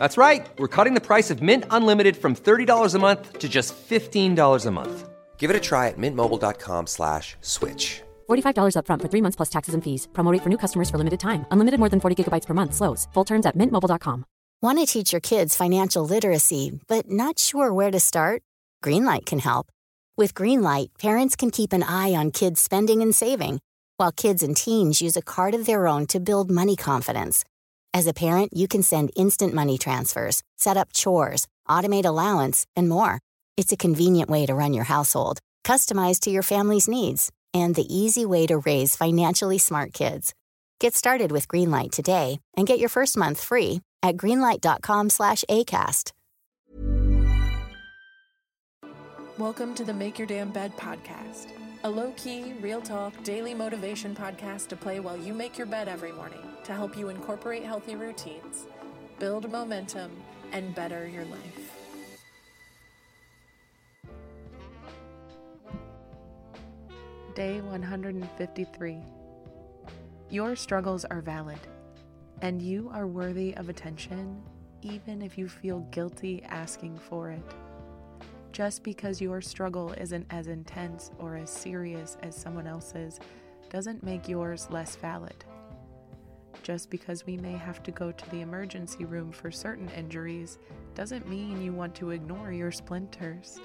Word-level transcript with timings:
That's 0.00 0.16
right. 0.16 0.48
We're 0.56 0.74
cutting 0.76 0.94
the 0.94 1.06
price 1.10 1.30
of 1.30 1.42
Mint 1.42 1.64
Unlimited 1.70 2.16
from 2.16 2.34
$30 2.34 2.94
a 2.94 2.98
month 2.98 3.38
to 3.38 3.48
just 3.50 3.74
$15 3.76 4.66
a 4.66 4.70
month. 4.70 5.10
Give 5.36 5.50
it 5.50 5.62
a 5.62 5.66
try 5.70 5.88
at 5.88 5.98
mintmobile.com 5.98 6.86
slash 6.86 7.36
switch. 7.42 8.00
$45 8.30 8.76
upfront 8.76 9.02
for 9.02 9.08
three 9.08 9.22
months 9.24 9.36
plus 9.36 9.50
taxes 9.50 9.74
and 9.74 9.84
fees. 9.84 10.08
Promo 10.12 10.32
rate 10.32 10.42
for 10.42 10.48
new 10.48 10.56
customers 10.64 10.88
for 10.88 10.96
limited 10.98 11.20
time. 11.20 11.44
Unlimited 11.52 11.78
more 11.78 11.90
than 11.90 12.00
40 12.00 12.16
gigabytes 12.16 12.46
per 12.46 12.54
month. 12.54 12.72
Slows. 12.74 13.08
Full 13.12 13.24
terms 13.24 13.46
at 13.46 13.56
mintmobile.com. 13.56 14.24
Want 14.62 14.78
to 14.78 14.86
teach 14.86 15.12
your 15.12 15.20
kids 15.20 15.56
financial 15.56 16.04
literacy, 16.14 16.80
but 16.88 17.04
not 17.10 17.38
sure 17.38 17.72
where 17.72 17.90
to 17.90 18.00
start? 18.00 18.42
Greenlight 18.84 19.24
can 19.26 19.38
help. 19.38 19.66
With 20.18 20.34
Greenlight, 20.34 20.88
parents 20.98 21.36
can 21.36 21.50
keep 21.50 21.72
an 21.72 21.82
eye 21.82 22.14
on 22.20 22.30
kids' 22.30 22.60
spending 22.60 23.02
and 23.02 23.14
saving, 23.14 23.60
while 23.98 24.12
kids 24.12 24.42
and 24.42 24.56
teens 24.56 25.00
use 25.02 25.16
a 25.16 25.22
card 25.34 25.54
of 25.54 25.64
their 25.64 25.86
own 25.86 26.06
to 26.06 26.20
build 26.20 26.50
money 26.50 26.76
confidence. 26.76 27.44
As 27.92 28.06
a 28.06 28.14
parent, 28.14 28.56
you 28.56 28.68
can 28.68 28.84
send 28.84 29.10
instant 29.16 29.52
money 29.52 29.76
transfers, 29.76 30.42
set 30.56 30.76
up 30.76 30.92
chores, 30.92 31.48
automate 31.68 32.04
allowance, 32.04 32.64
and 32.76 32.88
more. 32.88 33.18
It's 33.56 33.72
a 33.72 33.76
convenient 33.76 34.30
way 34.30 34.46
to 34.46 34.54
run 34.54 34.72
your 34.72 34.84
household, 34.84 35.40
customized 35.64 36.20
to 36.20 36.30
your 36.30 36.44
family's 36.44 36.86
needs, 36.86 37.32
and 37.52 37.74
the 37.74 37.92
easy 37.92 38.24
way 38.24 38.46
to 38.46 38.58
raise 38.58 38.94
financially 38.94 39.58
smart 39.58 39.92
kids. 39.92 40.34
Get 40.78 40.94
started 40.94 41.32
with 41.32 41.48
Greenlight 41.48 41.90
today 41.90 42.38
and 42.56 42.66
get 42.66 42.78
your 42.78 42.88
first 42.88 43.16
month 43.16 43.42
free 43.42 43.80
at 44.02 44.16
greenlight.com 44.16 45.10
slash 45.10 45.44
ACAST. 45.50 46.12
Welcome 49.36 49.74
to 49.74 49.84
the 49.84 49.94
Make 49.94 50.16
Your 50.16 50.28
Damn 50.28 50.50
Bed 50.50 50.76
podcast, 50.76 51.48
a 51.82 51.90
low 51.90 52.12
key, 52.16 52.52
real 52.60 52.82
talk, 52.82 53.12
daily 53.24 53.54
motivation 53.54 54.14
podcast 54.14 54.68
to 54.68 54.76
play 54.76 55.00
while 55.00 55.16
you 55.16 55.32
make 55.32 55.56
your 55.56 55.66
bed 55.66 55.88
every 55.88 56.12
morning 56.12 56.42
to 56.64 56.74
help 56.74 56.96
you 56.96 57.08
incorporate 57.08 57.64
healthy 57.64 57.96
routines, 57.96 58.66
build 59.18 59.50
momentum, 59.50 60.10
and 60.52 60.74
better 60.74 61.08
your 61.08 61.24
life. 61.24 61.76
Day 67.34 67.60
153. 67.62 68.98
Your 70.28 70.54
struggles 70.54 71.06
are 71.06 71.22
valid, 71.22 71.60
and 72.42 72.60
you 72.60 72.90
are 72.92 73.06
worthy 73.06 73.54
of 73.56 73.68
attention 73.68 74.42
even 74.82 75.20
if 75.20 75.36
you 75.36 75.48
feel 75.48 75.80
guilty 75.90 76.42
asking 76.44 76.98
for 76.98 77.30
it. 77.30 77.69
Just 78.52 78.82
because 78.82 79.20
your 79.20 79.40
struggle 79.40 79.92
isn't 79.92 80.26
as 80.30 80.48
intense 80.48 81.12
or 81.18 81.36
as 81.36 81.50
serious 81.50 82.16
as 82.22 82.34
someone 82.34 82.66
else's 82.66 83.20
doesn't 83.68 84.02
make 84.02 84.28
yours 84.28 84.66
less 84.70 84.96
valid. 84.96 85.44
Just 86.62 86.90
because 86.90 87.24
we 87.24 87.36
may 87.36 87.52
have 87.52 87.82
to 87.84 87.92
go 87.92 88.10
to 88.10 88.30
the 88.30 88.40
emergency 88.40 89.04
room 89.04 89.30
for 89.30 89.50
certain 89.50 89.88
injuries 89.90 90.58
doesn't 90.94 91.28
mean 91.28 91.62
you 91.62 91.72
want 91.72 91.94
to 91.94 92.10
ignore 92.10 92.52
your 92.52 92.72
splinters. 92.72 93.60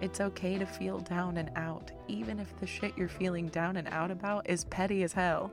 It's 0.00 0.20
okay 0.20 0.58
to 0.58 0.66
feel 0.66 0.98
down 0.98 1.36
and 1.36 1.50
out, 1.54 1.92
even 2.08 2.40
if 2.40 2.56
the 2.58 2.66
shit 2.66 2.96
you're 2.96 3.08
feeling 3.08 3.48
down 3.48 3.76
and 3.76 3.88
out 3.88 4.10
about 4.10 4.48
is 4.50 4.64
petty 4.64 5.04
as 5.04 5.12
hell. 5.12 5.52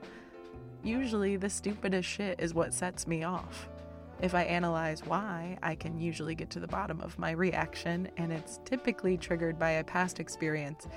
Usually, 0.84 1.36
the 1.38 1.50
stupidest 1.50 2.08
shit 2.10 2.40
is 2.40 2.54
what 2.54 2.74
sets 2.74 3.08
me 3.08 3.24
off. 3.24 3.70
If 4.22 4.34
I 4.34 4.44
analyze 4.44 5.06
why, 5.06 5.58
I 5.62 5.76
can 5.76 6.00
usually 6.00 6.36
get 6.36 6.50
to 6.52 6.60
the 6.60 6.68
bottom 6.68 7.02
of 7.02 7.20
my 7.20 7.32
reaction, 7.32 8.10
and 8.18 8.32
it's 8.32 8.60
typically 8.64 9.18
triggered 9.18 9.60
by 9.60 9.72
a 9.72 9.84
past 9.84 10.20
experience. 10.20 10.88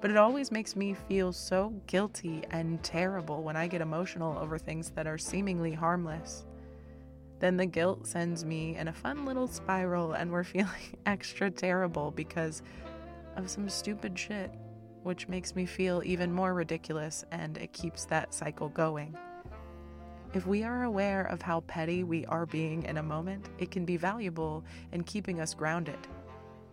But 0.00 0.10
it 0.10 0.16
always 0.16 0.50
makes 0.50 0.74
me 0.74 0.94
feel 1.08 1.32
so 1.32 1.72
guilty 1.86 2.42
and 2.50 2.82
terrible 2.82 3.42
when 3.42 3.56
I 3.56 3.68
get 3.68 3.80
emotional 3.80 4.36
over 4.38 4.58
things 4.58 4.90
that 4.90 5.06
are 5.06 5.16
seemingly 5.16 5.72
harmless. 5.72 6.44
Then 7.38 7.56
the 7.56 7.66
guilt 7.66 8.06
sends 8.06 8.44
me 8.44 8.76
in 8.76 8.88
a 8.88 8.92
fun 8.92 9.24
little 9.24 9.46
spiral, 9.46 10.12
and 10.12 10.30
we're 10.32 10.44
feeling 10.44 10.98
extra 11.06 11.50
terrible 11.50 12.10
because 12.10 12.62
of 13.36 13.48
some 13.48 13.68
stupid 13.68 14.18
shit, 14.18 14.50
which 15.04 15.28
makes 15.28 15.54
me 15.54 15.64
feel 15.64 16.02
even 16.04 16.32
more 16.32 16.54
ridiculous, 16.54 17.24
and 17.30 17.56
it 17.56 17.72
keeps 17.72 18.04
that 18.06 18.34
cycle 18.34 18.68
going. 18.68 19.16
If 20.34 20.48
we 20.48 20.64
are 20.64 20.82
aware 20.82 21.22
of 21.26 21.42
how 21.42 21.60
petty 21.60 22.02
we 22.02 22.26
are 22.26 22.44
being 22.44 22.82
in 22.82 22.96
a 22.96 23.02
moment, 23.04 23.50
it 23.60 23.70
can 23.70 23.84
be 23.84 23.96
valuable 23.96 24.64
in 24.90 25.04
keeping 25.04 25.40
us 25.40 25.54
grounded. 25.54 26.08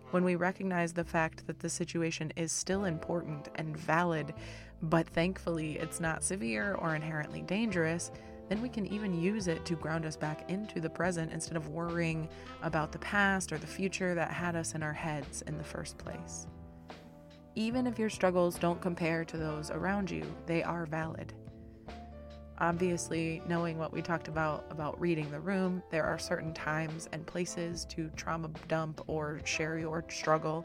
When 0.09 0.23
we 0.23 0.35
recognize 0.35 0.93
the 0.93 1.03
fact 1.03 1.45
that 1.45 1.59
the 1.59 1.69
situation 1.69 2.33
is 2.35 2.51
still 2.51 2.85
important 2.85 3.49
and 3.55 3.77
valid, 3.77 4.33
but 4.81 5.07
thankfully 5.07 5.77
it's 5.77 5.99
not 5.99 6.23
severe 6.23 6.73
or 6.73 6.95
inherently 6.95 7.43
dangerous, 7.43 8.11
then 8.49 8.63
we 8.63 8.67
can 8.67 8.87
even 8.87 9.21
use 9.21 9.47
it 9.47 9.63
to 9.65 9.75
ground 9.75 10.07
us 10.07 10.17
back 10.17 10.49
into 10.49 10.81
the 10.81 10.89
present 10.89 11.31
instead 11.31 11.55
of 11.55 11.69
worrying 11.69 12.27
about 12.63 12.91
the 12.91 12.97
past 12.97 13.53
or 13.53 13.59
the 13.59 13.67
future 13.67 14.15
that 14.15 14.31
had 14.31 14.55
us 14.55 14.73
in 14.73 14.81
our 14.81 14.91
heads 14.91 15.43
in 15.43 15.59
the 15.59 15.63
first 15.63 15.99
place. 15.99 16.47
Even 17.53 17.85
if 17.85 17.99
your 17.99 18.09
struggles 18.09 18.57
don't 18.57 18.81
compare 18.81 19.23
to 19.23 19.37
those 19.37 19.69
around 19.69 20.09
you, 20.09 20.23
they 20.47 20.63
are 20.63 20.87
valid. 20.87 21.31
Obviously, 22.61 23.41
knowing 23.47 23.79
what 23.79 23.91
we 23.91 24.03
talked 24.03 24.27
about 24.27 24.65
about 24.69 25.01
reading 25.01 25.31
the 25.31 25.39
room, 25.39 25.81
there 25.89 26.05
are 26.05 26.19
certain 26.19 26.53
times 26.53 27.09
and 27.11 27.25
places 27.25 27.85
to 27.85 28.11
trauma 28.15 28.51
dump 28.67 29.01
or 29.07 29.41
share 29.45 29.79
your 29.79 30.05
struggle. 30.09 30.63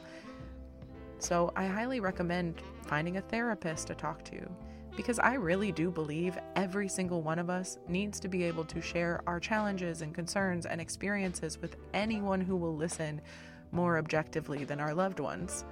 So, 1.18 1.54
I 1.56 1.64
highly 1.64 2.00
recommend 2.00 2.60
finding 2.82 3.16
a 3.16 3.22
therapist 3.22 3.86
to 3.86 3.94
talk 3.94 4.22
to 4.24 4.46
because 4.94 5.18
I 5.18 5.34
really 5.34 5.72
do 5.72 5.90
believe 5.90 6.38
every 6.54 6.86
single 6.86 7.22
one 7.22 7.38
of 7.38 7.48
us 7.48 7.78
needs 7.88 8.20
to 8.20 8.28
be 8.28 8.44
able 8.44 8.66
to 8.66 8.82
share 8.82 9.22
our 9.26 9.40
challenges 9.40 10.02
and 10.02 10.14
concerns 10.14 10.66
and 10.66 10.82
experiences 10.82 11.58
with 11.62 11.76
anyone 11.94 12.42
who 12.42 12.56
will 12.56 12.76
listen 12.76 13.22
more 13.72 13.96
objectively 13.96 14.64
than 14.64 14.80
our 14.80 14.92
loved 14.92 15.18
ones 15.18 15.64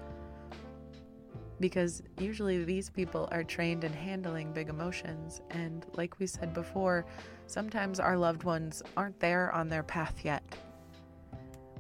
because 1.61 2.03
usually 2.19 2.65
these 2.65 2.91
people 2.91 3.29
are 3.33 3.45
trained 3.45 3.85
in 3.85 3.93
handling 3.93 4.53
big 4.53 4.69
emotions. 4.69 5.41
And 5.51 5.87
like 5.95 6.19
we 6.19 6.27
said 6.27 6.53
before, 6.53 7.07
sometimes 7.47 8.01
our 8.01 8.17
loved 8.17 8.45
ones 8.45 8.83
aren't 8.97 9.21
there 9.21 9.53
on 9.53 9.69
their 9.69 9.83
path 9.83 10.25
yet. 10.25 10.43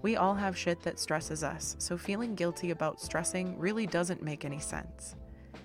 We 0.03 0.17
all 0.17 0.35
have 0.35 0.57
shit 0.57 0.83
that 0.83 0.99
stresses 0.99 1.43
us, 1.43 1.77
so 1.79 1.97
feeling 1.97 2.35
guilty 2.35 2.71
about 2.71 3.01
stressing 3.01 3.59
really 3.59 3.87
doesn't 3.87 4.23
make 4.23 4.45
any 4.45 4.59
sense. 4.59 5.17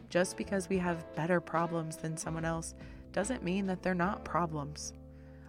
Just 0.10 0.38
because 0.38 0.70
we 0.70 0.78
have 0.78 1.14
better 1.16 1.42
problems 1.42 1.98
than 1.98 2.16
someone 2.16 2.46
else 2.46 2.74
doesn't 3.12 3.44
mean 3.44 3.68
that 3.68 3.84
they're 3.84 3.94
not 3.94 4.24
problems. 4.24 4.94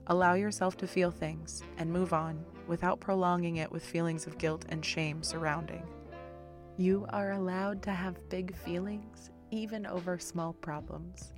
Allow 0.08 0.34
yourself 0.34 0.76
to 0.78 0.88
feel 0.88 1.12
things 1.12 1.62
and 1.78 1.90
move 1.90 2.12
on 2.12 2.44
without 2.66 2.98
prolonging 2.98 3.58
it 3.58 3.70
with 3.70 3.84
feelings 3.84 4.26
of 4.26 4.38
guilt 4.38 4.64
and 4.70 4.84
shame 4.84 5.22
surrounding. 5.22 5.84
You 6.80 7.04
are 7.10 7.32
allowed 7.32 7.82
to 7.82 7.90
have 7.90 8.26
big 8.30 8.56
feelings, 8.56 9.28
even 9.50 9.84
over 9.84 10.18
small 10.18 10.54
problems. 10.54 11.34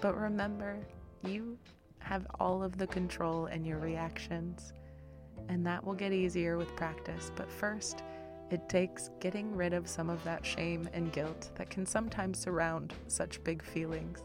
But 0.00 0.20
remember, 0.20 0.84
you 1.22 1.56
have 2.00 2.26
all 2.40 2.60
of 2.60 2.76
the 2.76 2.88
control 2.88 3.46
in 3.46 3.64
your 3.64 3.78
reactions, 3.78 4.72
and 5.48 5.64
that 5.64 5.84
will 5.84 5.94
get 5.94 6.12
easier 6.12 6.56
with 6.56 6.74
practice. 6.74 7.30
But 7.36 7.52
first, 7.52 8.02
it 8.50 8.68
takes 8.68 9.10
getting 9.20 9.54
rid 9.54 9.74
of 9.74 9.86
some 9.86 10.10
of 10.10 10.24
that 10.24 10.44
shame 10.44 10.88
and 10.92 11.12
guilt 11.12 11.50
that 11.54 11.70
can 11.70 11.86
sometimes 11.86 12.40
surround 12.40 12.94
such 13.06 13.44
big 13.44 13.62
feelings. 13.62 14.24